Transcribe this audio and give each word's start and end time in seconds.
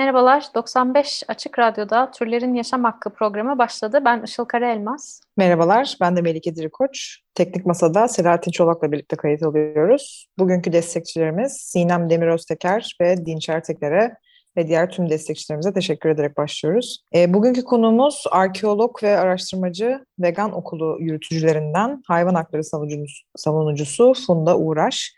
Merhabalar, 0.00 0.44
95 0.54 1.22
Açık 1.28 1.58
Radyo'da 1.58 2.10
Türlerin 2.10 2.54
Yaşam 2.54 2.84
Hakkı 2.84 3.10
programı 3.10 3.58
başladı. 3.58 4.02
Ben 4.04 4.22
Işıl 4.22 4.44
Karaelmaz. 4.44 5.20
Merhabalar, 5.36 5.96
ben 6.00 6.16
de 6.16 6.22
Melike 6.22 6.56
Dirikoç. 6.56 7.18
Teknik 7.34 7.66
Masa'da 7.66 8.08
Selahattin 8.08 8.50
Çolak'la 8.50 8.92
birlikte 8.92 9.16
kayıt 9.16 9.42
alıyoruz. 9.42 10.26
Bugünkü 10.38 10.72
destekçilerimiz 10.72 11.52
Sinem 11.52 12.10
Demir 12.10 12.26
Özteker 12.26 12.96
ve 13.00 13.26
Dinçer 13.26 13.64
Teker'e 13.64 14.16
ve 14.56 14.68
diğer 14.68 14.90
tüm 14.90 15.10
destekçilerimize 15.10 15.72
teşekkür 15.72 16.08
ederek 16.08 16.36
başlıyoruz. 16.36 17.04
E, 17.14 17.34
bugünkü 17.34 17.64
konuğumuz 17.64 18.24
arkeolog 18.30 19.02
ve 19.02 19.18
araştırmacı 19.18 20.04
vegan 20.18 20.52
okulu 20.52 20.96
yürütücülerinden 21.00 22.02
hayvan 22.06 22.34
hakları 22.34 22.64
savunucusu, 22.64 23.26
savunucusu 23.36 24.14
Funda 24.26 24.58
Uğraş. 24.58 25.14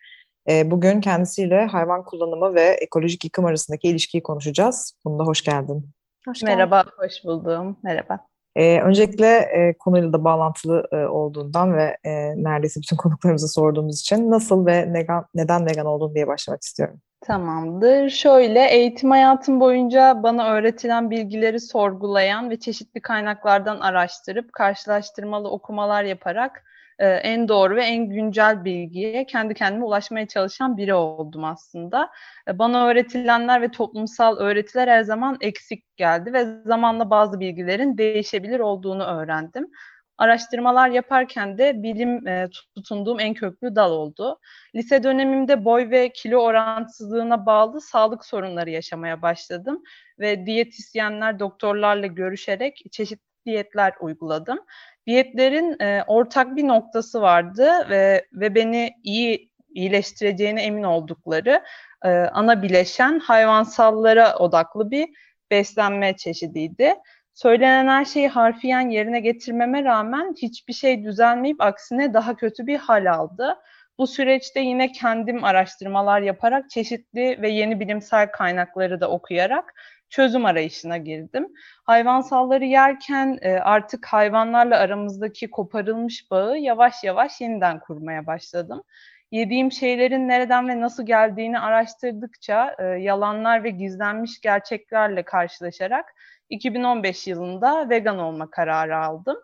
E, 0.49 0.71
bugün 0.71 1.01
kendisiyle 1.01 1.67
hayvan 1.67 2.05
kullanımı 2.05 2.55
ve 2.55 2.63
ekolojik 2.63 3.25
yıkım 3.25 3.45
arasındaki 3.45 3.89
ilişkiyi 3.89 4.23
konuşacağız. 4.23 4.95
Funda 5.03 5.25
hoş 5.25 5.43
geldin. 5.43 5.91
Hoş 6.27 6.41
geldin. 6.41 6.57
Merhaba, 6.57 6.85
hoş 6.99 7.25
buldum. 7.25 7.77
Merhaba. 7.83 8.19
Ee, 8.57 8.81
öncelikle 8.81 9.37
e, 9.37 9.75
konuyla 9.79 10.13
da 10.13 10.25
bağlantılı 10.25 10.89
e, 10.93 10.97
olduğundan 10.97 11.77
ve 11.77 11.97
e, 12.05 12.11
neredeyse 12.37 12.81
bütün 12.81 12.97
konuklarımıza 13.03 13.49
sorduğumuz 13.49 14.01
için 14.01 14.31
nasıl 14.31 14.67
ve 14.67 14.93
neden, 14.93 15.25
neden 15.35 15.67
vegan 15.67 15.87
oldun 15.87 16.15
diye 16.15 16.27
başlamak 16.27 16.63
istiyorum. 16.63 17.01
Tamamdır. 17.21 18.11
Şöyle, 18.11 18.69
eğitim 18.71 19.11
hayatım 19.11 19.61
boyunca 19.61 20.23
bana 20.23 20.53
öğretilen 20.53 21.11
bilgileri 21.11 21.61
sorgulayan 21.61 22.51
ve 22.51 22.61
çeşitli 22.61 23.01
kaynaklardan 23.01 23.81
araştırıp 23.81 24.53
karşılaştırmalı 24.53 25.51
okumalar 25.51 26.05
yaparak 26.05 26.65
e, 26.99 27.09
en 27.09 27.49
doğru 27.49 27.77
ve 27.77 27.85
en 27.85 28.09
güncel 28.09 28.65
bilgiye 28.65 29.27
kendi 29.27 29.55
kendime 29.55 29.85
ulaşmaya 29.85 30.27
çalışan 30.29 30.77
biri 30.77 30.95
oldum 30.95 31.45
aslında. 31.45 32.11
E, 32.49 32.59
Bana 32.59 32.87
öğretilenler 32.87 33.63
ve 33.63 33.71
toplumsal 33.71 34.37
öğretiler 34.37 34.89
her 34.89 35.03
zaman 35.03 35.39
eksik 35.41 35.97
geldi 35.97 36.33
ve 36.33 36.45
zamanla 36.65 37.11
bazı 37.11 37.41
bilgilerin 37.41 37.99
değişebilir 37.99 38.61
olduğunu 38.61 39.05
öğrendim. 39.05 39.71
Araştırmalar 40.19 40.89
yaparken 40.89 41.59
de 41.59 41.83
bilim 41.83 42.27
e, 42.29 42.49
tutunduğum 42.75 43.21
en 43.21 43.35
köklü 43.35 43.77
dal 43.77 43.93
oldu. 43.93 44.39
Lise 44.75 45.03
dönemimde 45.03 45.65
boy 45.65 45.91
ve 45.91 46.13
kilo 46.13 46.39
orantısızlığına 46.39 47.47
bağlı 47.47 47.81
sağlık 47.81 48.25
sorunları 48.25 48.71
yaşamaya 48.71 49.23
başladım 49.23 49.83
ve 50.19 50.47
diyetisyenler, 50.47 51.39
doktorlarla 51.39 52.07
görüşerek 52.07 52.83
çeşitli 52.93 53.32
diyetler 53.47 53.93
uyguladım. 54.01 54.59
Diyetlerin 55.07 55.81
e, 55.81 56.05
ortak 56.07 56.57
bir 56.57 56.69
noktası 56.69 57.23
vardı 57.23 57.71
ve 57.91 58.27
ve 58.33 58.55
beni 58.55 58.91
iyi 59.03 59.53
iyileştireceğine 59.75 60.63
emin 60.63 60.83
oldukları 60.83 61.63
e, 62.05 62.09
ana 62.09 62.63
bileşen 62.63 63.19
hayvansallara 63.19 64.37
odaklı 64.37 64.91
bir 64.91 65.09
beslenme 65.51 66.17
çeşidiydi. 66.17 66.95
Söylenen 67.35 67.89
her 67.89 68.05
şeyi 68.05 68.29
harfiyen 68.29 68.91
yerine 68.91 69.21
getirmeme 69.21 69.85
rağmen 69.85 70.35
hiçbir 70.43 70.73
şey 70.73 71.05
düzelmeyip 71.05 71.61
aksine 71.61 72.15
daha 72.15 72.37
kötü 72.37 72.67
bir 72.67 72.79
hal 72.79 73.13
aldı. 73.13 73.57
Bu 74.03 74.07
süreçte 74.07 74.61
yine 74.61 74.93
kendim 74.93 75.45
araştırmalar 75.45 76.21
yaparak 76.21 76.71
çeşitli 76.71 77.43
ve 77.43 77.49
yeni 77.49 77.81
bilimsel 77.81 78.31
kaynakları 78.31 79.01
da 79.01 79.11
okuyarak 79.11 79.75
çözüm 80.11 80.47
arayışına 80.47 80.97
girdim. 80.97 81.49
Hayvansalları 81.85 82.65
yerken 82.65 83.39
e, 83.43 83.53
artık 83.53 84.07
hayvanlarla 84.07 84.79
aramızdaki 84.79 85.51
koparılmış 85.51 86.31
bağı 86.31 86.59
yavaş 86.59 87.05
yavaş 87.05 87.41
yeniden 87.41 87.81
kurmaya 87.81 88.27
başladım. 88.27 88.83
Yediğim 89.31 89.73
şeylerin 89.73 90.29
nereden 90.29 90.69
ve 90.69 90.81
nasıl 90.81 91.07
geldiğini 91.07 91.59
araştırdıkça 91.59 92.77
e, 92.79 92.85
yalanlar 92.85 93.65
ve 93.65 93.71
gizlenmiş 93.71 94.41
gerçeklerle 94.41 95.23
karşılaşarak 95.23 96.15
2015 96.49 97.27
yılında 97.27 97.89
vegan 97.91 98.19
olma 98.19 98.51
kararı 98.51 98.99
aldım. 98.99 99.37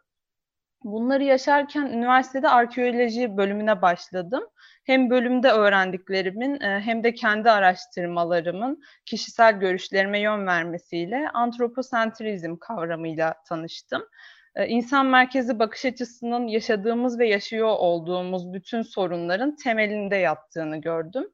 Bunları 0.84 1.24
yaşarken 1.24 1.86
üniversitede 1.86 2.48
arkeoloji 2.48 3.36
bölümüne 3.36 3.82
başladım. 3.82 4.44
Hem 4.84 5.10
bölümde 5.10 5.50
öğrendiklerimin 5.50 6.60
e, 6.60 6.80
hem 6.80 7.04
de 7.04 7.14
kendi 7.14 7.50
araştırmalarımın 7.50 8.82
kişisel 9.06 9.58
görüşlerime 9.58 10.20
yön 10.20 10.46
vermesiyle 10.46 11.28
antroposentrizm 11.34 12.56
kavramıyla 12.56 13.34
tanıştım. 13.48 14.02
E, 14.54 14.66
İnsan 14.66 15.06
merkezi 15.06 15.58
bakış 15.58 15.84
açısının 15.84 16.46
yaşadığımız 16.46 17.18
ve 17.18 17.28
yaşıyor 17.28 17.68
olduğumuz 17.68 18.52
bütün 18.52 18.82
sorunların 18.82 19.56
temelinde 19.56 20.16
yattığını 20.16 20.76
gördüm. 20.76 21.24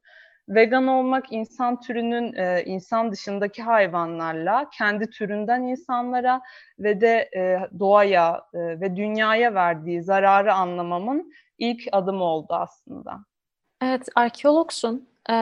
Vegan 0.49 0.87
olmak 0.87 1.32
insan 1.32 1.81
türünün 1.81 2.32
e, 2.32 2.62
insan 2.65 3.12
dışındaki 3.12 3.62
hayvanlarla, 3.62 4.71
kendi 4.78 5.10
türünden 5.10 5.62
insanlara 5.62 6.43
ve 6.78 7.00
de 7.00 7.31
e, 7.37 7.69
doğaya 7.78 8.43
e, 8.55 8.59
ve 8.59 8.97
dünyaya 8.97 9.55
verdiği 9.55 10.03
zararı 10.03 10.55
anlamamın 10.55 11.32
ilk 11.59 11.82
adımı 11.93 12.25
oldu 12.25 12.55
aslında. 12.55 13.25
Evet, 13.82 14.09
arkeologsun 14.15 15.09
Ee, 15.31 15.34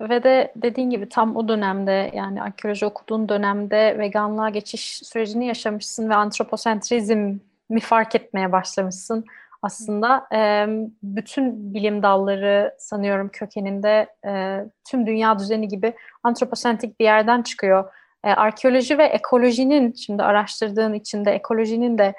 ve 0.00 0.22
de 0.22 0.52
dediğin 0.56 0.90
gibi 0.90 1.08
tam 1.08 1.36
o 1.36 1.48
dönemde 1.48 2.10
yani 2.14 2.42
arkeoloji 2.42 2.86
okuduğun 2.86 3.28
dönemde 3.28 3.98
veganlığa 3.98 4.48
geçiş 4.48 4.98
sürecini 4.98 5.46
yaşamışsın 5.46 6.10
ve 6.10 6.14
antroposentrizmi 6.14 7.80
fark 7.80 8.14
etmeye 8.14 8.52
başlamışsın. 8.52 9.24
Aslında 9.64 10.26
e, 10.34 10.66
bütün 11.02 11.74
bilim 11.74 12.02
dalları 12.02 12.74
sanıyorum 12.78 13.28
kökeninde 13.28 14.06
e, 14.26 14.60
tüm 14.90 15.06
dünya 15.06 15.38
düzeni 15.38 15.68
gibi 15.68 15.94
antroposentrik 16.22 17.00
bir 17.00 17.04
yerden 17.04 17.42
çıkıyor. 17.42 17.92
E, 18.24 18.30
arkeoloji 18.30 18.98
ve 18.98 19.04
ekolojinin 19.04 19.92
şimdi 19.92 20.22
araştırdığın 20.22 20.92
içinde 20.92 21.30
ekolojinin 21.32 21.98
de 21.98 22.14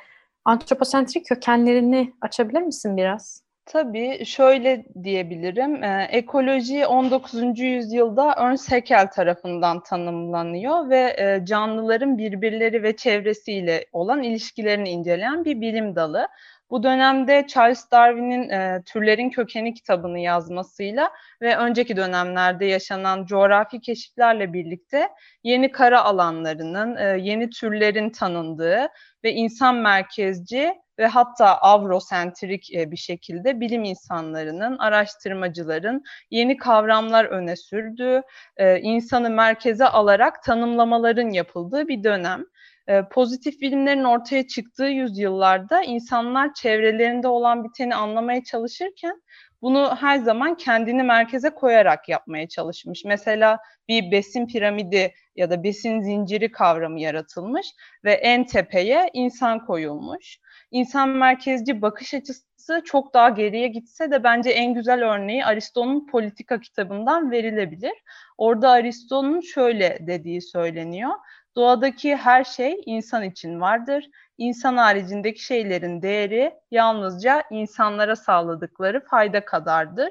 antroposentrik 0.45 1.25
kökenlerini 1.25 2.13
açabilir 2.21 2.61
misin 2.61 2.97
biraz? 2.97 3.45
Tabii 3.65 4.25
şöyle 4.25 4.85
diyebilirim. 5.03 5.83
Ee, 5.83 6.07
ekoloji 6.11 6.85
19. 6.87 7.59
yüzyılda 7.59 8.33
Ernst 8.37 8.71
Haeckel 8.71 9.07
tarafından 9.07 9.83
tanımlanıyor 9.83 10.89
ve 10.89 11.15
e, 11.17 11.45
canlıların 11.45 12.17
birbirleri 12.17 12.83
ve 12.83 12.95
çevresiyle 12.95 13.85
olan 13.93 14.23
ilişkilerini 14.23 14.89
inceleyen 14.89 15.45
bir 15.45 15.61
bilim 15.61 15.95
dalı. 15.95 16.27
Bu 16.69 16.83
dönemde 16.83 17.45
Charles 17.47 17.91
Darwin'in 17.91 18.49
e, 18.49 18.83
Türlerin 18.85 19.29
Kökeni 19.29 19.73
kitabını 19.73 20.19
yazmasıyla 20.19 21.11
ve 21.41 21.57
önceki 21.57 21.97
dönemlerde 21.97 22.65
yaşanan 22.65 23.25
coğrafi 23.25 23.81
keşiflerle 23.81 24.53
birlikte 24.53 25.09
yeni 25.43 25.71
kara 25.71 26.03
alanlarının, 26.03 26.95
e, 26.95 27.03
yeni 27.03 27.49
türlerin 27.49 28.09
tanındığı 28.09 28.87
ve 29.23 29.31
insan 29.33 29.75
merkezci 29.75 30.73
ve 30.99 31.07
hatta 31.07 31.57
avrosentrik 31.57 32.73
e, 32.75 32.91
bir 32.91 32.97
şekilde 32.97 33.59
bilim 33.59 33.83
insanlarının, 33.83 34.77
araştırmacıların 34.77 36.03
yeni 36.31 36.57
kavramlar 36.57 37.25
öne 37.25 37.55
sürdüğü, 37.55 38.21
e, 38.57 38.79
insanı 38.79 39.29
merkeze 39.29 39.85
alarak 39.85 40.43
tanımlamaların 40.43 41.29
yapıldığı 41.29 41.87
bir 41.87 42.03
dönem. 42.03 42.45
E, 42.87 43.01
pozitif 43.11 43.61
bilimlerin 43.61 44.03
ortaya 44.03 44.47
çıktığı 44.47 44.85
yüzyıllarda 44.85 45.83
insanlar 45.83 46.53
çevrelerinde 46.53 47.27
olan 47.27 47.63
biteni 47.63 47.95
anlamaya 47.95 48.43
çalışırken 48.43 49.21
bunu 49.61 49.95
her 49.95 50.17
zaman 50.17 50.57
kendini 50.57 51.03
merkeze 51.03 51.49
koyarak 51.49 52.09
yapmaya 52.09 52.47
çalışmış. 52.47 53.05
Mesela 53.05 53.59
bir 53.87 54.11
besin 54.11 54.47
piramidi 54.47 55.13
ya 55.35 55.49
da 55.49 55.63
besin 55.63 56.01
zinciri 56.01 56.51
kavramı 56.51 56.99
yaratılmış 56.99 57.67
ve 58.03 58.13
en 58.13 58.45
tepeye 58.45 59.09
insan 59.13 59.65
koyulmuş. 59.65 60.39
İnsan 60.71 61.09
merkezci 61.09 61.81
bakış 61.81 62.13
açısı 62.13 62.81
çok 62.85 63.13
daha 63.13 63.29
geriye 63.29 63.67
gitse 63.67 64.11
de 64.11 64.23
bence 64.23 64.49
en 64.49 64.73
güzel 64.73 65.03
örneği 65.13 65.45
Aristo'nun 65.45 66.07
Politika 66.07 66.59
kitabından 66.59 67.31
verilebilir. 67.31 67.93
Orada 68.37 68.69
Aristo'nun 68.69 69.41
şöyle 69.41 69.97
dediği 70.07 70.41
söyleniyor. 70.41 71.11
Doğadaki 71.55 72.15
her 72.15 72.43
şey 72.43 72.81
insan 72.85 73.23
için 73.23 73.61
vardır. 73.61 74.05
İnsan 74.37 74.77
haricindeki 74.77 75.43
şeylerin 75.43 76.01
değeri 76.01 76.53
yalnızca 76.71 77.43
insanlara 77.51 78.15
sağladıkları 78.15 79.05
fayda 79.05 79.45
kadardır. 79.45 80.09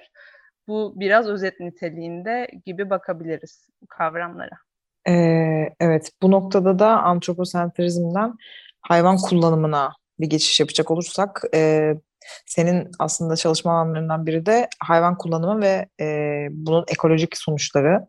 Bu 0.69 0.93
biraz 0.96 1.29
özet 1.29 1.61
niteliğinde 1.61 2.49
gibi 2.67 2.91
bakabiliriz 2.91 3.69
bu 3.82 3.87
kavramlara. 3.87 4.56
Ee, 5.08 5.75
evet, 5.81 6.11
bu 6.23 6.31
noktada 6.31 6.79
da 6.79 7.02
antroposentrizmden 7.02 8.35
hayvan 8.81 9.17
kullanımına 9.17 9.93
bir 10.20 10.26
geçiş 10.26 10.61
yapacak 10.61 10.91
olursak, 10.91 11.43
e, 11.55 11.93
senin 12.46 12.91
aslında 12.99 13.37
çalışma 13.37 13.73
alanlarından 13.73 14.26
biri 14.26 14.46
de 14.46 14.69
hayvan 14.81 15.19
kullanımı 15.19 15.61
ve 15.61 15.87
e, 16.00 16.06
bunun 16.50 16.85
ekolojik 16.88 17.37
sonuçları. 17.37 18.06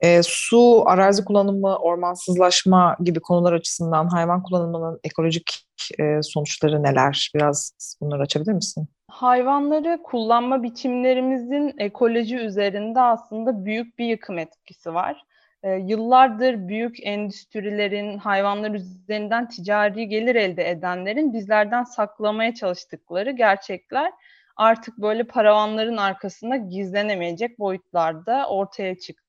E, 0.00 0.20
su, 0.22 0.82
arazi 0.86 1.24
kullanımı, 1.24 1.76
ormansızlaşma 1.76 2.96
gibi 3.00 3.20
konular 3.20 3.52
açısından 3.52 4.08
hayvan 4.08 4.42
kullanımının 4.42 5.00
ekolojik 5.04 5.66
e, 5.98 6.22
sonuçları 6.22 6.82
neler? 6.82 7.30
Biraz 7.34 7.72
bunları 8.00 8.22
açabilir 8.22 8.52
misin? 8.52 8.88
Hayvanları 9.10 10.00
kullanma 10.04 10.62
biçimlerimizin 10.62 11.74
ekoloji 11.78 12.36
üzerinde 12.36 13.00
aslında 13.00 13.64
büyük 13.64 13.98
bir 13.98 14.06
yıkım 14.06 14.38
etkisi 14.38 14.94
var. 14.94 15.22
E, 15.62 15.70
yıllardır 15.72 16.68
büyük 16.68 17.06
endüstrilerin 17.06 18.18
hayvanlar 18.18 18.70
üzerinden 18.70 19.48
ticari 19.48 20.08
gelir 20.08 20.34
elde 20.34 20.70
edenlerin 20.70 21.32
bizlerden 21.32 21.84
saklamaya 21.84 22.54
çalıştıkları 22.54 23.30
gerçekler 23.30 24.12
artık 24.56 24.98
böyle 24.98 25.24
paravanların 25.24 25.96
arkasında 25.96 26.56
gizlenemeyecek 26.56 27.58
boyutlarda 27.58 28.48
ortaya 28.48 28.98
çıktı. 28.98 29.25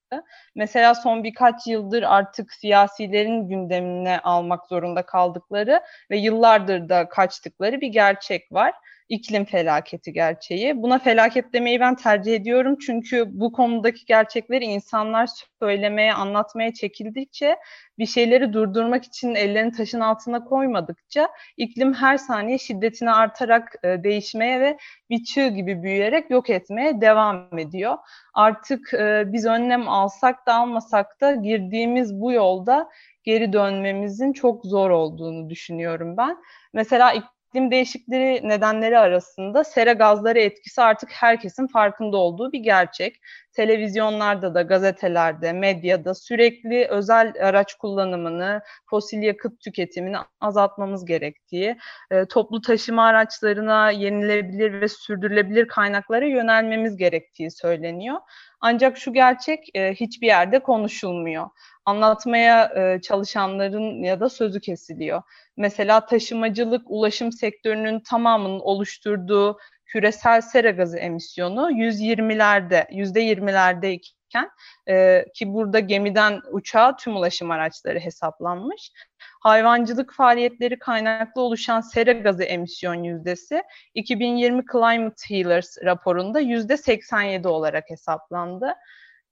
Mesela 0.56 0.96
son 0.96 1.24
birkaç 1.24 1.68
yıldır 1.68 2.04
artık 2.04 2.54
siyasilerin 2.54 3.48
gündemine 3.48 4.20
almak 4.20 4.68
zorunda 4.68 5.06
kaldıkları 5.06 5.82
ve 6.12 6.18
yıllardır 6.18 6.90
da 6.90 7.10
kaçtıkları 7.10 7.82
bir 7.82 7.88
gerçek 7.88 8.52
var 8.52 8.74
iklim 9.10 9.46
felaketi 9.46 10.14
gerçeği. 10.14 10.82
Buna 10.82 11.00
felaket 11.00 11.54
demeyi 11.54 11.80
ben 11.80 11.96
tercih 11.96 12.36
ediyorum 12.36 12.78
çünkü 12.86 13.26
bu 13.28 13.52
konudaki 13.52 14.06
gerçekleri 14.06 14.66
insanlar 14.66 15.30
söylemeye, 15.60 16.14
anlatmaya 16.14 16.74
çekildikçe 16.74 17.58
bir 18.00 18.06
şeyleri 18.06 18.54
durdurmak 18.54 19.04
için 19.04 19.36
ellerini 19.36 19.72
taşın 19.72 20.00
altına 20.00 20.44
koymadıkça 20.44 21.30
iklim 21.58 21.94
her 21.94 22.18
saniye 22.18 22.58
şiddetini 22.58 23.12
artarak 23.12 23.76
e, 23.84 24.04
değişmeye 24.04 24.60
ve 24.60 24.78
bir 25.10 25.24
çığ 25.24 25.48
gibi 25.48 25.84
büyüyerek 25.84 26.32
yok 26.32 26.50
etmeye 26.50 27.02
devam 27.02 27.60
ediyor. 27.60 27.98
Artık 28.34 28.94
e, 28.94 29.24
biz 29.28 29.46
önlem 29.46 29.90
alsak 29.90 30.48
da 30.48 30.56
almasak 30.56 31.22
da 31.22 31.36
girdiğimiz 31.36 32.22
bu 32.22 32.32
yolda 32.32 32.90
geri 33.24 33.54
dönmemizin 33.54 34.34
çok 34.34 34.66
zor 34.66 34.90
olduğunu 34.90 35.50
düşünüyorum 35.50 36.18
ben. 36.18 36.38
Mesela 36.74 37.14
iklim 37.48 37.72
değişikliği 37.72 38.42
nedenleri 38.44 38.98
arasında 38.98 39.64
sera 39.64 39.94
gazları 39.94 40.40
etkisi 40.40 40.82
artık 40.82 41.10
herkesin 41.12 41.68
farkında 41.68 42.18
olduğu 42.18 42.52
bir 42.52 42.60
gerçek. 42.60 43.22
Televizyonlarda 43.58 44.54
da, 44.54 44.62
gazetelerde, 44.62 45.54
medyada 45.54 46.14
sürekli 46.14 46.88
özel 46.88 47.34
araç 47.42 47.74
kullanımını, 47.74 48.62
fosil 48.90 49.22
yakıt 49.22 49.60
tüketimini 49.60 50.18
azaltmamız 50.42 51.06
gerektiği, 51.06 51.78
e, 52.12 52.26
toplu 52.26 52.62
taşıma 52.62 53.06
araçlarına 53.06 53.92
yenilebilir 53.92 54.82
ve 54.82 54.88
sürdürülebilir 54.88 55.68
kaynaklara 55.68 56.26
yönelmemiz 56.26 56.98
gerektiği 56.98 57.52
söyleniyor. 57.52 58.18
Ancak 58.62 58.98
şu 58.98 59.14
gerçek 59.14 59.76
e, 59.76 59.94
hiçbir 59.94 60.28
yerde 60.28 60.60
konuşulmuyor. 60.60 61.50
Anlatmaya 61.86 62.66
e, 62.76 63.02
çalışanların 63.02 64.04
ya 64.04 64.20
da 64.20 64.30
sözü 64.30 64.60
kesiliyor. 64.60 65.22
Mesela 65.58 66.06
taşımacılık, 66.06 66.82
ulaşım 66.86 67.32
sektörünün 67.32 68.00
tamamının 68.00 68.60
oluşturduğu 68.60 69.58
küresel 69.88 70.42
sera 70.42 70.70
gazı 70.70 70.98
emisyonu 70.98 71.72
120'lerde, 71.72 72.90
%20'lerdeyken 72.90 74.50
e, 74.90 75.26
ki 75.34 75.54
burada 75.54 75.80
gemiden 75.80 76.42
uçağa 76.52 76.96
tüm 76.96 77.16
ulaşım 77.16 77.52
araçları 77.52 78.00
hesaplanmış. 78.00 78.92
Hayvancılık 79.40 80.14
faaliyetleri 80.14 80.80
kaynaklı 80.80 81.42
oluşan 81.42 81.82
sera 81.82 82.12
gazı 82.12 82.44
emisyon 82.44 83.04
yüzdesi 83.04 83.64
2020 83.94 84.64
Climate 84.72 85.36
Healers 85.36 85.78
raporunda 85.84 86.42
%87 86.42 87.48
olarak 87.48 87.90
hesaplandı 87.90 88.74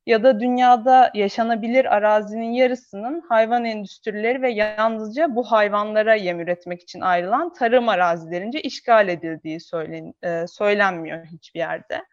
ya 0.05 0.23
da 0.23 0.39
dünyada 0.39 1.11
yaşanabilir 1.13 1.95
arazinin 1.95 2.51
yarısının 2.51 3.21
hayvan 3.29 3.65
endüstrileri 3.65 4.41
ve 4.41 4.51
yalnızca 4.51 5.35
bu 5.35 5.43
hayvanlara 5.43 6.15
yem 6.15 6.39
üretmek 6.39 6.81
için 6.81 7.01
ayrılan 7.01 7.53
tarım 7.53 7.89
arazilerince 7.89 8.61
işgal 8.61 9.09
edildiği 9.09 9.59
söylen, 9.59 10.13
e, 10.23 10.47
söylenmiyor 10.47 11.25
hiçbir 11.25 11.59
yerde. 11.59 12.05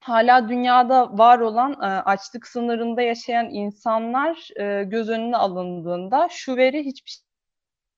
Hala 0.00 0.48
dünyada 0.48 1.18
var 1.18 1.38
olan 1.38 1.72
e, 1.72 1.86
açlık 1.86 2.46
sınırında 2.46 3.02
yaşayan 3.02 3.50
insanlar 3.50 4.48
e, 4.60 4.84
göz 4.84 5.08
önüne 5.08 5.36
alındığında 5.36 6.28
şu 6.30 6.56
veri 6.56 6.84
hiçbir 6.84 7.27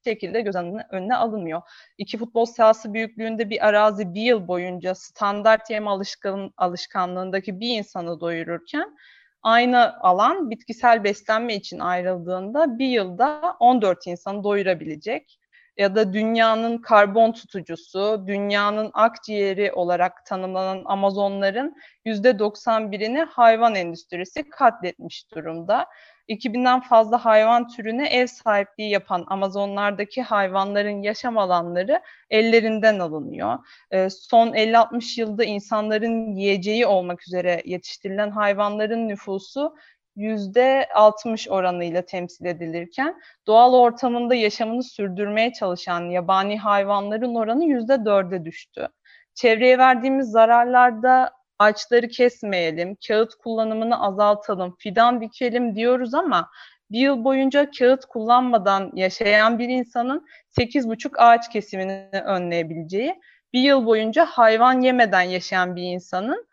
şekilde 0.05 0.41
göz 0.41 0.55
önüne 0.91 1.17
alınmıyor. 1.17 1.63
İki 1.99 2.19
futbol 2.19 2.45
sahası 2.45 2.95
büyüklüğünde 2.95 3.51
bir 3.51 3.67
arazi 3.67 4.15
bir 4.15 4.23
yıl 4.23 4.49
boyunca 4.49 4.95
standart 4.95 5.71
yem 5.71 5.89
alışkan, 5.89 6.53
alışkanlığındaki 6.57 7.61
bir 7.61 7.79
insanı 7.79 8.21
doyururken 8.21 8.97
aynı 9.43 10.01
alan 10.01 10.51
bitkisel 10.51 11.05
beslenme 11.05 11.55
için 11.55 11.79
ayrıldığında 11.79 12.79
bir 12.79 12.89
yılda 12.89 13.57
14 13.61 14.07
insanı 14.07 14.45
doyurabilecek 14.45 15.41
ya 15.77 15.95
da 15.95 16.13
dünyanın 16.13 16.79
karbon 16.79 17.33
tutucusu, 17.33 18.25
dünyanın 18.27 18.91
akciğeri 18.95 19.73
olarak 19.73 20.27
tanımlanan 20.27 20.83
Amazonların 20.85 21.77
%91'ini 22.07 23.25
hayvan 23.25 23.75
endüstrisi 23.75 24.51
katletmiş 24.51 25.31
durumda. 25.35 25.87
2000'den 26.31 26.81
fazla 26.81 27.25
hayvan 27.25 27.69
türüne 27.69 28.09
ev 28.09 28.27
sahipliği 28.27 28.91
yapan 28.91 29.25
Amazonlardaki 29.29 30.23
hayvanların 30.23 31.03
yaşam 31.03 31.39
alanları 31.39 32.01
ellerinden 32.31 32.99
alınıyor. 32.99 33.59
E, 33.91 34.11
son 34.11 34.49
50-60 34.49 35.21
yılda 35.21 35.45
insanların 35.45 36.37
yiyeceği 36.37 36.87
olmak 36.87 37.23
üzere 37.23 37.63
yetiştirilen 37.65 38.31
hayvanların 38.31 39.09
nüfusu 39.09 39.77
%60 40.17 41.51
oranıyla 41.51 42.03
temsil 42.03 42.45
edilirken 42.45 43.21
doğal 43.47 43.75
ortamında 43.75 44.35
yaşamını 44.35 44.83
sürdürmeye 44.83 45.53
çalışan 45.53 46.11
yabani 46.11 46.59
hayvanların 46.59 47.35
oranı 47.35 47.65
%4'e 47.65 48.45
düştü. 48.45 48.89
Çevreye 49.35 49.79
verdiğimiz 49.79 50.31
zararlarda 50.31 51.40
ağaçları 51.61 52.09
kesmeyelim, 52.09 52.97
kağıt 53.09 53.35
kullanımını 53.35 54.03
azaltalım, 54.03 54.77
fidan 54.79 55.21
dikelim 55.21 55.77
diyoruz 55.77 56.15
ama 56.15 56.51
bir 56.91 56.99
yıl 56.99 57.25
boyunca 57.25 57.71
kağıt 57.79 58.05
kullanmadan 58.05 58.91
yaşayan 58.95 59.59
bir 59.59 59.69
insanın 59.69 60.27
8,5 60.59 61.19
ağaç 61.19 61.53
kesimini 61.53 62.09
önleyebileceği, 62.25 63.21
bir 63.53 63.61
yıl 63.61 63.87
boyunca 63.87 64.25
hayvan 64.25 64.81
yemeden 64.81 65.23
yaşayan 65.23 65.77
bir 65.77 65.83
insanın 65.83 66.47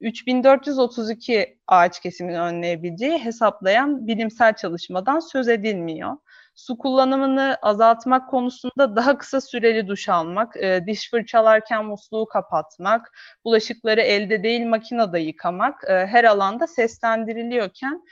3432 0.00 1.58
ağaç 1.66 2.00
kesimini 2.00 2.40
önleyebileceği 2.40 3.18
hesaplayan 3.18 4.06
bilimsel 4.06 4.54
çalışmadan 4.54 5.20
söz 5.20 5.48
edilmiyor 5.48 6.16
su 6.54 6.78
kullanımını 6.78 7.56
azaltmak 7.62 8.30
konusunda 8.30 8.96
daha 8.96 9.18
kısa 9.18 9.40
süreli 9.40 9.88
duş 9.88 10.08
almak, 10.08 10.56
e, 10.56 10.86
diş 10.86 11.10
fırçalarken 11.10 11.84
musluğu 11.84 12.26
kapatmak, 12.26 13.12
bulaşıkları 13.44 14.00
elde 14.00 14.42
değil 14.42 14.66
makinede 14.66 15.18
yıkamak 15.18 15.84
e, 15.88 16.06
her 16.06 16.24
alanda 16.24 16.66
seslendiriliyorken 16.66 18.02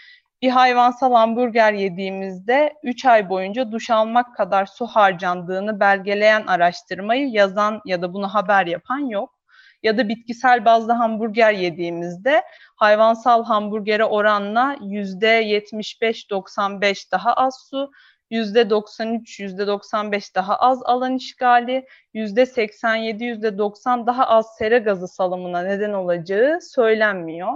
bir 0.42 0.50
hayvansal 0.50 1.14
hamburger 1.14 1.72
yediğimizde 1.72 2.74
3 2.82 3.04
ay 3.04 3.28
boyunca 3.28 3.72
duş 3.72 3.90
almak 3.90 4.36
kadar 4.36 4.66
su 4.66 4.86
harcandığını 4.86 5.80
belgeleyen 5.80 6.46
araştırmayı 6.46 7.28
yazan 7.28 7.80
ya 7.84 8.02
da 8.02 8.12
bunu 8.12 8.34
haber 8.34 8.66
yapan 8.66 8.98
yok. 8.98 9.38
Ya 9.82 9.98
da 9.98 10.08
bitkisel 10.08 10.64
bazlı 10.64 10.92
hamburger 10.92 11.52
yediğimizde 11.52 12.42
hayvansal 12.76 13.44
hamburgere 13.44 14.04
oranla 14.04 14.76
%75-95 14.80 17.12
daha 17.12 17.34
az 17.34 17.66
su, 17.70 17.90
%93, 18.32 19.40
%95 19.40 20.34
daha 20.34 20.56
az 20.56 20.82
alan 20.82 21.16
işgali, 21.16 21.86
%87, 22.14 23.24
%90 23.24 24.06
daha 24.06 24.26
az 24.26 24.46
sera 24.58 24.78
gazı 24.78 25.08
salımına 25.08 25.62
neden 25.62 25.92
olacağı 25.92 26.60
söylenmiyor. 26.60 27.52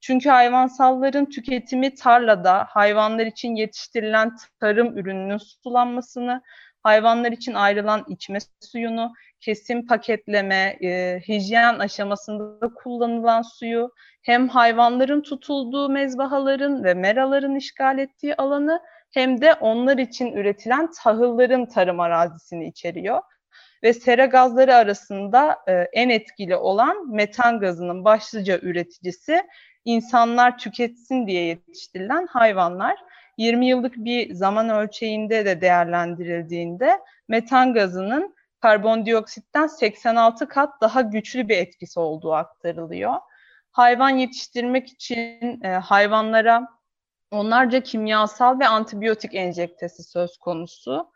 Çünkü 0.00 0.28
hayvansalların 0.28 1.24
tüketimi 1.24 1.94
tarlada 1.94 2.64
hayvanlar 2.68 3.26
için 3.26 3.54
yetiştirilen 3.54 4.36
tarım 4.60 4.98
ürününün 4.98 5.38
sulanmasını, 5.38 6.42
hayvanlar 6.82 7.32
için 7.32 7.54
ayrılan 7.54 8.04
içme 8.08 8.38
suyunu, 8.60 9.12
kesim 9.40 9.86
paketleme, 9.86 10.78
e, 10.82 11.20
hijyen 11.28 11.78
aşamasında 11.78 12.74
kullanılan 12.74 13.42
suyu, 13.42 13.90
hem 14.22 14.48
hayvanların 14.48 15.22
tutulduğu 15.22 15.88
mezbahaların 15.88 16.84
ve 16.84 16.94
meraların 16.94 17.56
işgal 17.56 17.98
ettiği 17.98 18.36
alanı 18.36 18.80
hem 19.10 19.40
de 19.40 19.54
onlar 19.54 19.98
için 19.98 20.32
üretilen 20.32 20.90
tahılların 20.90 21.66
tarım 21.68 22.00
arazisini 22.00 22.68
içeriyor. 22.68 23.22
Ve 23.82 23.92
sera 23.92 24.26
gazları 24.26 24.74
arasında 24.74 25.58
e, 25.68 25.72
en 25.72 26.08
etkili 26.08 26.56
olan 26.56 27.14
metan 27.14 27.60
gazının 27.60 28.04
başlıca 28.04 28.58
üreticisi 28.58 29.42
insanlar 29.84 30.58
tüketsin 30.58 31.26
diye 31.26 31.44
yetiştirilen 31.44 32.26
hayvanlar. 32.26 32.96
20 33.38 33.66
yıllık 33.66 33.96
bir 33.96 34.34
zaman 34.34 34.68
ölçeğinde 34.68 35.44
de 35.44 35.60
değerlendirildiğinde 35.60 37.00
metan 37.28 37.72
gazının 37.74 38.34
karbondioksitten 38.60 39.66
86 39.66 40.48
kat 40.48 40.80
daha 40.80 41.00
güçlü 41.00 41.48
bir 41.48 41.56
etkisi 41.56 42.00
olduğu 42.00 42.32
aktarılıyor. 42.32 43.14
Hayvan 43.72 44.10
yetiştirmek 44.10 44.88
için 44.88 45.60
e, 45.64 45.68
hayvanlara 45.68 46.77
onlarca 47.30 47.80
kimyasal 47.80 48.60
ve 48.60 48.68
antibiyotik 48.68 49.34
enjektesi 49.34 50.02
söz 50.02 50.38
konusu. 50.38 51.12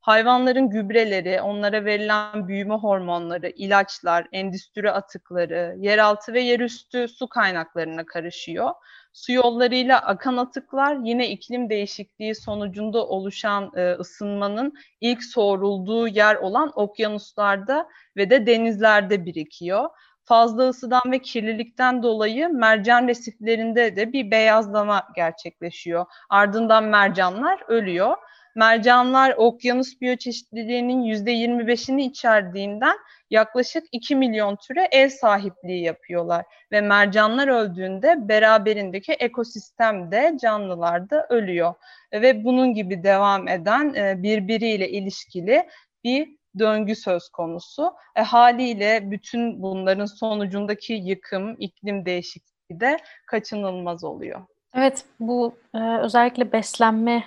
Hayvanların 0.00 0.70
gübreleri, 0.70 1.40
onlara 1.40 1.84
verilen 1.84 2.48
büyüme 2.48 2.74
hormonları, 2.74 3.48
ilaçlar, 3.48 4.26
endüstri 4.32 4.90
atıkları, 4.90 5.74
yeraltı 5.78 6.32
ve 6.32 6.40
yerüstü 6.40 7.08
su 7.08 7.28
kaynaklarına 7.28 8.06
karışıyor. 8.06 8.70
Su 9.12 9.32
yollarıyla 9.32 9.98
akan 9.98 10.36
atıklar 10.36 10.96
yine 11.04 11.30
iklim 11.30 11.70
değişikliği 11.70 12.34
sonucunda 12.34 13.06
oluşan 13.06 13.70
e, 13.76 13.92
ısınmanın 13.92 14.72
ilk 15.00 15.24
soğurulduğu 15.24 16.08
yer 16.08 16.36
olan 16.36 16.72
okyanuslarda 16.74 17.88
ve 18.16 18.30
de 18.30 18.46
denizlerde 18.46 19.24
birikiyor 19.24 19.90
fazla 20.30 20.68
ısıdan 20.68 21.02
ve 21.12 21.18
kirlilikten 21.18 22.02
dolayı 22.02 22.48
mercan 22.48 23.08
resiflerinde 23.08 23.96
de 23.96 24.12
bir 24.12 24.30
beyazlama 24.30 25.02
gerçekleşiyor. 25.16 26.06
Ardından 26.28 26.84
mercanlar 26.84 27.62
ölüyor. 27.68 28.16
Mercanlar 28.54 29.34
okyanus 29.36 30.00
biyoçeşitliliğinin 30.00 31.02
%25'ini 31.02 32.00
içerdiğinden 32.00 32.96
yaklaşık 33.30 33.84
2 33.92 34.16
milyon 34.16 34.56
türe 34.56 34.88
ev 34.92 35.08
sahipliği 35.08 35.82
yapıyorlar. 35.82 36.44
Ve 36.72 36.80
mercanlar 36.80 37.48
öldüğünde 37.48 38.28
beraberindeki 38.28 39.12
ekosistem 39.12 40.12
de 40.12 40.36
canlılar 40.42 41.10
da 41.10 41.26
ölüyor. 41.30 41.74
Ve 42.12 42.44
bunun 42.44 42.74
gibi 42.74 43.02
devam 43.02 43.48
eden 43.48 43.94
e, 43.94 44.22
birbiriyle 44.22 44.90
ilişkili 44.90 45.66
bir 46.04 46.39
döngü 46.58 46.96
söz 46.96 47.28
konusu. 47.28 47.92
E, 48.16 48.22
haliyle 48.22 49.10
bütün 49.10 49.62
bunların 49.62 50.06
sonucundaki 50.06 50.92
yıkım, 50.92 51.56
iklim 51.58 52.04
değişikliği 52.04 52.80
de 52.80 52.96
kaçınılmaz 53.26 54.04
oluyor. 54.04 54.40
Evet, 54.74 55.04
bu 55.20 55.54
e, 55.74 55.78
özellikle 55.78 56.52
beslenme, 56.52 57.24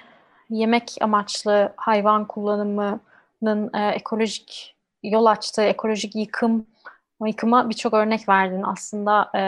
yemek 0.50 0.96
amaçlı 1.02 1.74
hayvan 1.76 2.28
kullanımının 2.28 3.74
e, 3.74 3.88
ekolojik 3.88 4.76
yol 5.04 5.26
açtığı 5.26 5.62
ekolojik 5.62 6.16
yıkım 6.16 6.66
yıkıma 7.28 7.70
birçok 7.70 7.94
örnek 7.94 8.30
verdin. 8.30 8.64
Aslında 8.64 9.30
e, 9.36 9.40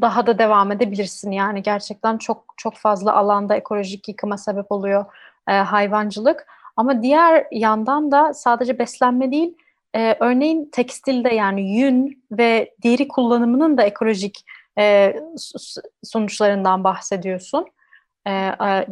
daha 0.00 0.26
da 0.26 0.38
devam 0.38 0.72
edebilirsin. 0.72 1.30
Yani 1.30 1.62
gerçekten 1.62 2.18
çok 2.18 2.44
çok 2.56 2.76
fazla 2.76 3.16
alanda 3.16 3.56
ekolojik 3.56 4.08
yıkıma 4.08 4.38
sebep 4.38 4.72
oluyor 4.72 5.04
e, 5.48 5.52
hayvancılık. 5.52 6.46
Ama 6.78 7.02
diğer 7.02 7.46
yandan 7.52 8.10
da 8.10 8.34
sadece 8.34 8.78
beslenme 8.78 9.32
değil, 9.32 9.54
e, 9.94 10.16
örneğin 10.20 10.68
tekstilde 10.72 11.34
yani 11.34 11.76
yün 11.76 12.24
ve 12.32 12.74
deri 12.82 13.08
kullanımının 13.08 13.78
da 13.78 13.82
ekolojik 13.82 14.44
e, 14.78 15.14
sonuçlarından 16.02 16.84
bahsediyorsun. 16.84 17.66
E, 18.26 18.32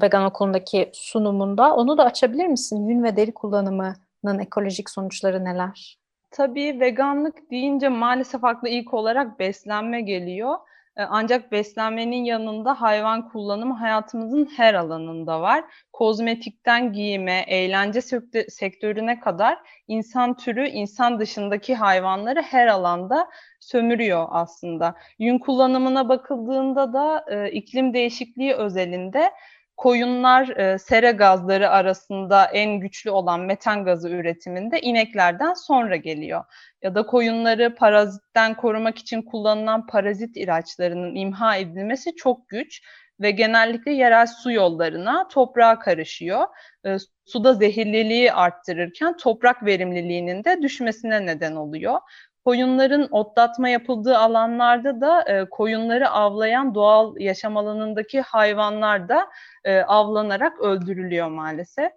vegan 0.02 0.24
okulundaki 0.24 0.90
sunumunda. 0.92 1.74
Onu 1.74 1.98
da 1.98 2.04
açabilir 2.04 2.46
misin? 2.46 2.88
Yün 2.88 3.02
ve 3.02 3.16
deri 3.16 3.34
kullanımının 3.34 4.38
ekolojik 4.40 4.90
sonuçları 4.90 5.44
neler? 5.44 5.98
Tabii 6.30 6.80
veganlık 6.80 7.50
deyince 7.50 7.88
maalesef 7.88 8.44
akla 8.44 8.68
ilk 8.68 8.94
olarak 8.94 9.38
beslenme 9.38 10.00
geliyor. 10.00 10.54
E, 10.96 11.02
ancak 11.02 11.52
beslenmenin 11.52 12.24
yanında 12.24 12.80
hayvan 12.80 13.28
kullanımı 13.28 13.74
hayatımızın 13.74 14.48
her 14.56 14.74
alanında 14.74 15.40
var. 15.40 15.64
Kozmetikten 15.92 16.92
giyime, 16.92 17.44
eğlence 17.46 18.00
sektörüne 18.48 19.20
kadar 19.20 19.58
insan 19.88 20.36
türü 20.36 20.68
insan 20.68 21.20
dışındaki 21.20 21.74
hayvanları 21.74 22.42
her 22.42 22.66
alanda 22.66 23.28
sömürüyor 23.60 24.26
aslında. 24.30 24.94
Yün 25.18 25.38
kullanımına 25.38 26.08
bakıldığında 26.08 26.92
da 26.92 27.24
e, 27.30 27.50
iklim 27.50 27.94
değişikliği 27.94 28.54
özelinde 28.54 29.30
koyunlar 29.76 30.48
e, 30.48 30.78
sera 30.78 31.10
gazları 31.10 31.70
arasında 31.70 32.44
en 32.44 32.80
güçlü 32.80 33.10
olan 33.10 33.40
metan 33.40 33.84
gazı 33.84 34.08
üretiminde 34.08 34.80
ineklerden 34.80 35.54
sonra 35.54 35.96
geliyor. 35.96 36.44
Ya 36.82 36.94
da 36.94 37.06
koyunları 37.06 37.74
parazitten 37.74 38.54
korumak 38.54 38.98
için 38.98 39.22
kullanılan 39.22 39.86
parazit 39.86 40.36
ilaçlarının 40.36 41.14
imha 41.14 41.56
edilmesi 41.56 42.14
çok 42.16 42.48
güç 42.48 42.82
ve 43.20 43.30
genellikle 43.30 43.92
yerel 43.92 44.26
su 44.26 44.50
yollarına, 44.50 45.28
toprağa 45.28 45.78
karışıyor. 45.78 46.46
E, 46.86 46.96
suda 47.24 47.54
zehirliliği 47.54 48.32
arttırırken 48.32 49.16
toprak 49.16 49.64
verimliliğinin 49.64 50.44
de 50.44 50.62
düşmesine 50.62 51.26
neden 51.26 51.56
oluyor. 51.56 51.98
Koyunların 52.46 53.08
otlatma 53.10 53.68
yapıldığı 53.68 54.18
alanlarda 54.18 55.00
da 55.00 55.22
e, 55.22 55.44
koyunları 55.50 56.08
avlayan 56.08 56.74
doğal 56.74 57.16
yaşam 57.18 57.56
alanındaki 57.56 58.20
hayvanlar 58.20 59.08
da 59.08 59.30
e, 59.64 59.80
avlanarak 59.80 60.60
öldürülüyor 60.60 61.28
maalesef. 61.28 61.92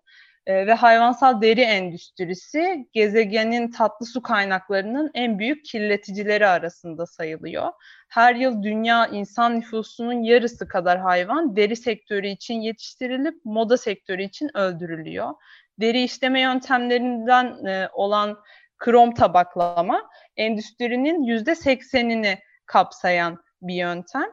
E, 0.45 0.67
ve 0.67 0.73
hayvansal 0.73 1.41
deri 1.41 1.61
endüstrisi 1.61 2.87
gezegenin 2.93 3.71
tatlı 3.71 4.05
su 4.05 4.21
kaynaklarının 4.21 5.11
en 5.13 5.39
büyük 5.39 5.65
kirleticileri 5.65 6.47
arasında 6.47 7.05
sayılıyor. 7.05 7.67
Her 8.07 8.35
yıl 8.35 8.63
dünya 8.63 9.07
insan 9.07 9.59
nüfusunun 9.59 10.23
yarısı 10.23 10.67
kadar 10.67 10.99
hayvan 10.99 11.55
deri 11.55 11.75
sektörü 11.75 12.27
için 12.27 12.61
yetiştirilip 12.61 13.35
moda 13.45 13.77
sektörü 13.77 14.23
için 14.23 14.57
öldürülüyor. 14.57 15.29
Deri 15.79 16.03
işleme 16.03 16.41
yöntemlerinden 16.41 17.65
e, 17.65 17.89
olan 17.93 18.37
krom 18.79 19.13
tabaklama 19.13 20.09
endüstrinin 20.37 21.23
yüzde 21.23 21.55
seksenini 21.55 22.39
kapsayan 22.65 23.43
bir 23.61 23.75
yöntem. 23.75 24.31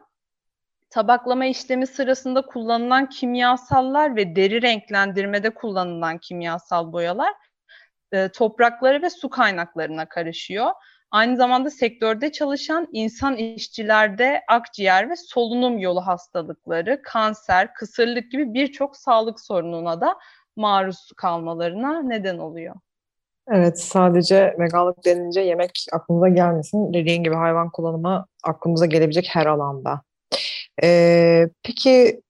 Tabaklama 0.89 1.45
işlemi 1.45 1.87
sırasında 1.87 2.41
kullanılan 2.41 3.09
kimyasallar 3.09 4.15
ve 4.15 4.35
deri 4.35 4.61
renklendirmede 4.61 5.49
kullanılan 5.49 6.17
kimyasal 6.17 6.93
boyalar 6.93 7.33
e, 8.11 8.29
toprakları 8.29 9.01
ve 9.01 9.09
su 9.09 9.29
kaynaklarına 9.29 10.09
karışıyor. 10.09 10.71
Aynı 11.11 11.37
zamanda 11.37 11.69
sektörde 11.69 12.31
çalışan 12.31 12.87
insan 12.91 13.35
işçilerde 13.35 14.41
akciğer 14.47 15.09
ve 15.09 15.15
solunum 15.15 15.77
yolu 15.77 16.07
hastalıkları, 16.07 17.01
kanser, 17.01 17.73
kısırlık 17.73 18.31
gibi 18.31 18.53
birçok 18.53 18.97
sağlık 18.97 19.39
sorununa 19.39 20.01
da 20.01 20.17
maruz 20.55 21.11
kalmalarına 21.17 22.01
neden 22.01 22.37
oluyor. 22.37 22.75
Evet, 23.51 23.79
sadece 23.79 24.55
veganlık 24.59 25.05
denince 25.05 25.41
yemek 25.41 25.85
aklımıza 25.93 26.29
gelmesin. 26.29 26.93
Dediğin 26.93 27.23
gibi 27.23 27.35
hayvan 27.35 27.69
kullanımı 27.69 28.25
aklımıza 28.43 28.85
gelebilecek 28.85 29.27
her 29.31 29.45
alanda. 29.45 30.01
Ee, 30.83 31.49
peki 31.63 32.21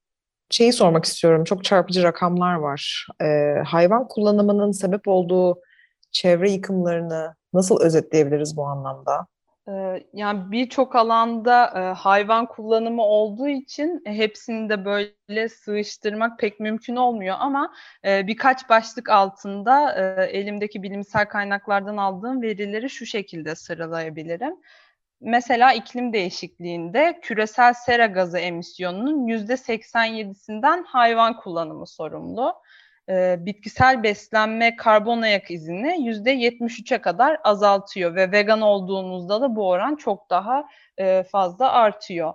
şeyi 0.50 0.74
sormak 0.74 1.06
istiyorum. 1.06 1.44
Çok 1.44 1.64
çarpıcı 1.64 2.04
rakamlar 2.04 2.56
var. 2.56 3.08
Ee, 3.22 3.56
hayvan 3.66 4.08
kullanımının 4.08 4.72
sebep 4.72 5.08
olduğu 5.08 5.62
çevre 6.12 6.52
yıkımlarını 6.52 7.36
nasıl 7.54 7.82
özetleyebiliriz 7.82 8.58
bu 8.58 8.66
anlamda? 8.66 9.28
Ee, 9.70 10.04
yani 10.14 10.52
birçok 10.52 10.96
alanda 10.96 11.66
e, 11.76 11.80
hayvan 11.80 12.46
kullanımı 12.46 13.04
olduğu 13.04 13.48
için 13.48 14.02
hepsini 14.06 14.70
de 14.70 14.86
böyle 14.86 15.50
sığıştırmak 15.50 16.40
pek 16.40 16.60
mümkün 16.60 16.96
olmuyor 16.96 17.36
ama 17.40 17.74
e, 18.06 18.28
birkaç 18.28 18.70
başlık 18.70 19.10
altında 19.10 19.96
e, 19.96 20.24
elimdeki 20.26 20.84
bilimsel 20.84 21.26
kaynaklardan 21.30 21.98
aldığım 21.98 22.42
verileri 22.42 22.90
şu 22.90 23.06
şekilde 23.06 23.56
sıralayabilirim. 23.56 24.56
Mesela 25.22 25.74
iklim 25.74 26.14
değişikliğinde 26.14 27.20
küresel 27.22 27.74
sera 27.74 28.06
gazı 28.06 28.40
emisyonunun 28.40 29.28
%87'sinden 29.28 30.84
hayvan 30.84 31.38
kullanımı 31.38 31.88
sorumlu 31.88 32.54
e, 33.10 33.46
bitkisel 33.46 34.04
beslenme 34.04 34.76
karbon 34.76 35.22
ayak 35.22 35.52
izini 35.52 35.88
%73'e 35.88 36.98
kadar 36.98 37.38
azaltıyor 37.44 38.16
ve 38.16 38.32
vegan 38.32 38.62
olduğunuzda 38.62 39.42
da 39.42 39.56
bu 39.56 39.70
oran 39.70 39.96
çok 39.96 40.30
daha 40.30 40.68
e, 40.98 41.24
fazla 41.24 41.72
artıyor. 41.72 42.34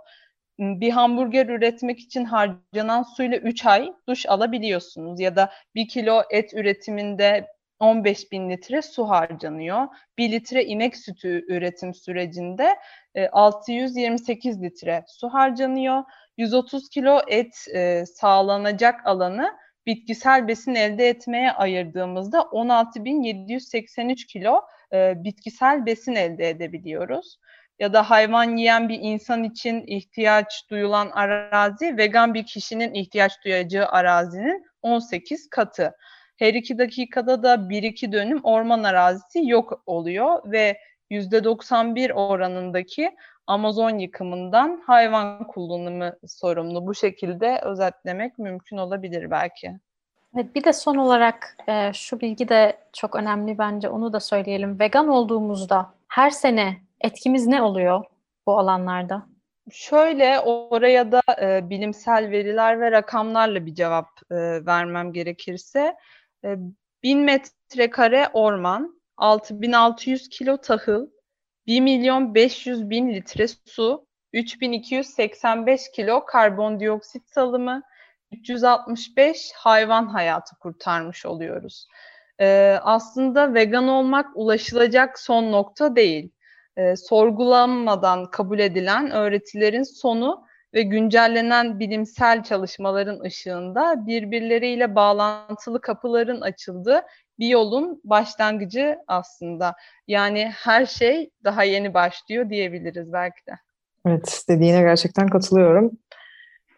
Bir 0.59 0.91
hamburger 0.91 1.47
üretmek 1.47 2.01
için 2.01 2.25
harcanan 2.25 3.03
suyla 3.03 3.39
3 3.39 3.67
ay 3.67 3.93
duş 4.09 4.27
alabiliyorsunuz 4.27 5.21
ya 5.21 5.37
da 5.37 5.53
1 5.75 5.89
kilo 5.89 6.23
et 6.31 6.55
üretiminde 6.55 7.47
15 7.81 8.33
bin 8.33 8.51
litre 8.51 8.83
su 8.83 9.09
harcanıyor. 9.09 9.87
1 10.19 10.33
litre 10.33 10.65
inek 10.65 10.97
sütü 10.97 11.45
üretim 11.49 11.95
sürecinde 11.95 12.77
628 13.33 14.59
e, 14.59 14.63
litre 14.63 15.05
su 15.09 15.29
harcanıyor. 15.29 16.03
130 16.37 16.89
kilo 16.89 17.21
et 17.29 17.67
e, 17.75 18.07
sağlanacak 18.07 19.07
alanı 19.07 19.62
bitkisel 19.87 20.49
besin 20.49 20.75
elde 20.75 21.09
etmeye 21.09 21.53
ayırdığımızda 21.53 22.39
16.783 22.39 24.27
kilo 24.27 24.61
e, 24.93 25.25
bitkisel 25.25 25.87
besin 25.87 26.15
elde 26.15 26.49
edebiliyoruz. 26.49 27.39
ya 27.79 27.93
da 27.93 28.11
hayvan 28.11 28.57
yiyen 28.57 28.89
bir 28.89 28.99
insan 29.03 29.45
için 29.45 29.85
ihtiyaç 29.87 30.71
duyulan 30.71 31.11
arazi 31.11 31.97
vegan 31.97 32.35
bir 32.35 32.47
kişinin 32.47 32.95
ihtiyaç 32.95 33.45
duyacağı 33.45 33.87
arazinin 33.87 34.65
18 34.83 35.51
katı. 35.51 35.97
Her 36.37 36.55
iki 36.55 36.79
dakikada 36.79 37.43
da 37.43 37.55
1-2 37.55 38.13
dönüm 38.13 38.41
orman 38.43 38.83
arazisi 38.83 39.47
yok 39.49 39.83
oluyor 39.87 40.53
ve 40.53 40.79
%91 41.11 42.13
oranındaki 42.13 43.11
Amazon 43.47 43.99
yıkımından 43.99 44.83
hayvan 44.87 45.47
kullanımı 45.47 46.13
sorumlu. 46.27 46.87
Bu 46.87 46.95
şekilde 46.95 47.61
özetlemek 47.63 48.39
mümkün 48.39 48.77
olabilir 48.77 49.31
belki. 49.31 49.79
Evet, 50.35 50.55
bir 50.55 50.65
de 50.65 50.73
son 50.73 50.97
olarak 50.97 51.57
e, 51.69 51.93
şu 51.93 52.21
bilgi 52.21 52.49
de 52.49 52.79
çok 52.93 53.17
önemli 53.17 53.59
bence 53.59 53.89
onu 53.89 54.13
da 54.13 54.21
söyleyelim. 54.21 54.81
Vegan 54.81 55.09
olduğumuzda 55.09 55.95
her 56.09 56.31
sene 56.31 56.77
etkimiz 57.01 57.47
ne 57.47 57.63
oluyor 57.63 58.05
bu 58.47 58.59
alanlarda? 58.59 59.27
Şöyle 59.71 60.41
oraya 60.41 61.13
da 61.13 61.23
e, 61.41 61.71
bilimsel 61.71 62.31
veriler 62.31 62.81
ve 62.81 62.91
rakamlarla 62.91 63.67
bir 63.67 63.75
cevap 63.75 64.09
e, 64.31 64.37
vermem 64.67 65.13
gerekirse 65.13 65.97
e, 66.45 66.57
1000 67.03 67.19
metrekare 67.19 68.29
orman, 68.33 69.01
6600 69.17 70.29
kilo 70.29 70.57
tahıl, 70.57 71.07
1 71.67 71.81
milyon 71.81 72.35
500 72.35 72.91
bin 72.91 73.15
litre 73.15 73.47
su, 73.65 74.07
3285 74.33 75.91
kilo 75.95 76.25
karbondioksit 76.25 77.29
salımı, 77.29 77.83
365 78.33 79.53
hayvan 79.55 80.07
hayatı 80.07 80.57
kurtarmış 80.57 81.27
oluyoruz. 81.27 81.87
Ee, 82.41 82.79
aslında 82.83 83.55
vegan 83.55 83.89
olmak 83.89 84.27
ulaşılacak 84.35 85.19
son 85.19 85.53
nokta 85.53 85.97
değil. 85.97 86.31
Ee, 86.77 86.97
sorgulanmadan 86.97 88.31
kabul 88.31 88.59
edilen 88.59 89.11
öğretilerin 89.11 89.83
sonu 89.83 90.45
ve 90.75 90.83
güncellenen 90.83 91.81
bilimsel 91.81 92.43
çalışmaların 92.43 93.21
ışığında 93.21 94.07
birbirleriyle 94.07 94.95
bağlantılı 94.95 95.81
kapıların 95.81 96.41
açıldığı 96.41 97.03
bir 97.39 97.49
yolun 97.49 98.01
başlangıcı 98.05 98.99
aslında. 99.07 99.75
Yani 100.09 100.53
her 100.55 100.87
şey 100.87 101.31
daha 101.45 101.65
yeni 101.65 101.95
başlıyor 101.95 102.51
diyebiliriz 102.51 103.13
belki 103.13 103.47
de. 103.49 103.53
Evet, 104.07 104.45
dediğine 104.49 104.81
gerçekten 104.81 105.29
katılıyorum. 105.29 105.91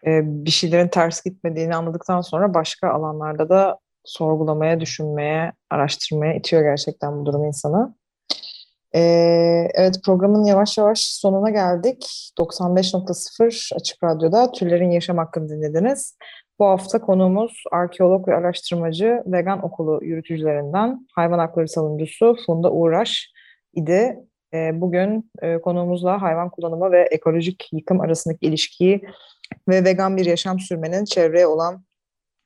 Ee, 0.06 0.20
bir 0.24 0.50
şeylerin 0.50 0.88
ters 0.88 1.22
gitmediğini 1.22 1.76
anladıktan 1.76 2.20
sonra 2.20 2.54
başka 2.54 2.90
alanlarda 2.90 3.48
da 3.48 3.78
sorgulamaya, 4.04 4.80
düşünmeye, 4.80 5.52
araştırmaya 5.70 6.34
itiyor 6.34 6.62
gerçekten 6.62 7.20
bu 7.20 7.26
durum 7.26 7.44
insanı. 7.44 7.94
Ee, 8.94 9.68
evet 9.74 10.00
programın 10.04 10.44
yavaş 10.44 10.78
yavaş 10.78 11.00
sonuna 11.00 11.50
geldik. 11.50 12.32
95.0 12.38 13.76
Açık 13.76 14.04
Radyo'da 14.04 14.52
Türlerin 14.52 14.90
Yaşam 14.90 15.18
Hakkını 15.18 15.48
dinlediniz. 15.48 16.16
Bu 16.58 16.66
hafta 16.66 17.00
konuğumuz 17.00 17.64
arkeolog 17.72 18.28
ve 18.28 18.34
araştırmacı 18.34 19.22
vegan 19.26 19.64
okulu 19.64 20.04
yürütücülerinden 20.04 21.06
hayvan 21.14 21.38
hakları 21.38 21.68
savunucusu 21.68 22.36
Funda 22.46 22.72
Uğraş 22.72 23.32
idi. 23.74 24.18
Ee, 24.54 24.80
bugün 24.80 25.30
e, 25.42 25.60
konuğumuzla 25.60 26.22
hayvan 26.22 26.50
kullanımı 26.50 26.92
ve 26.92 27.08
ekolojik 27.10 27.68
yıkım 27.72 28.00
arasındaki 28.00 28.46
ilişkiyi 28.46 29.02
ve 29.68 29.84
vegan 29.84 30.16
bir 30.16 30.24
yaşam 30.24 30.60
sürmenin 30.60 31.04
çevreye 31.04 31.46
olan 31.46 31.84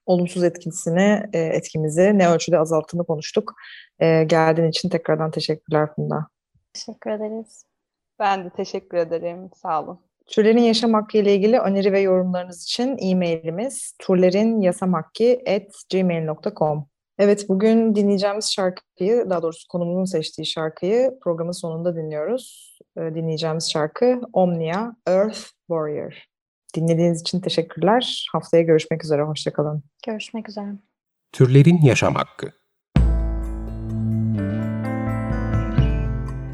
olumsuz 0.07 0.45
etkisini, 0.45 1.23
e, 1.33 1.39
etkimizi 1.39 2.19
ne 2.19 2.29
ölçüde 2.29 2.59
azalttığını 2.59 3.07
konuştuk. 3.07 3.55
E, 3.99 4.25
geldiğin 4.25 4.69
için 4.69 4.89
tekrardan 4.89 5.31
teşekkürler 5.31 5.89
Funda. 5.95 6.27
Teşekkür 6.73 7.11
ederiz. 7.11 7.65
Ben 8.19 8.45
de 8.45 8.51
teşekkür 8.51 8.99
ederim. 8.99 9.51
Sağ 9.55 9.83
olun. 9.83 10.08
Türlerin 10.29 10.63
yaşam 10.63 10.95
hakkı 10.95 11.19
ile 11.19 11.35
ilgili 11.35 11.59
öneri 11.59 11.93
ve 11.93 12.01
yorumlarınız 12.01 12.63
için 12.63 12.97
e-mailimiz 13.01 13.95
turlerinyasamhakkı@gmail.com. 13.99 16.87
Evet, 17.19 17.49
bugün 17.49 17.95
dinleyeceğimiz 17.95 18.53
şarkıyı, 18.53 19.31
daha 19.31 19.43
doğrusu 19.43 19.69
konumuzun 19.69 20.05
seçtiği 20.05 20.47
şarkıyı 20.47 21.19
programın 21.23 21.53
sonunda 21.53 21.97
dinliyoruz. 21.97 22.79
Ee, 22.97 23.01
dinleyeceğimiz 23.01 23.71
şarkı 23.71 24.21
Omnia, 24.33 24.93
Earth 25.07 25.41
Warrior. 25.67 26.25
Dinlediğiniz 26.75 27.21
için 27.21 27.41
teşekkürler. 27.41 28.29
Haftaya 28.33 28.63
görüşmek 28.63 29.05
üzere, 29.05 29.23
hoşçakalın. 29.23 29.83
Görüşmek 30.07 30.49
üzere. 30.49 30.67
Türlerin 31.33 31.83
Yaşam 31.83 32.15
Hakkı 32.15 32.58